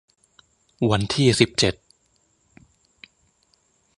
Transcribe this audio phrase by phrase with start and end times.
[0.89, 1.73] วันที่ สิบเจ็ด